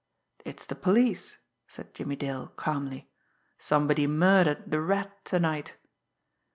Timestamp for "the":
0.65-0.73, 4.71-4.81